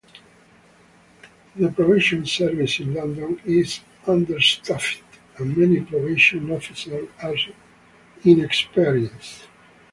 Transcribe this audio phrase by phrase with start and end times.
[1.55, 5.03] The probation service in London is understaffed
[5.37, 7.35] and many probation officers are
[8.23, 9.43] inexperienced.